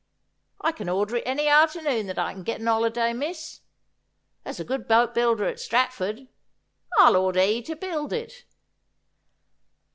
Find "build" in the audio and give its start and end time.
7.75-8.11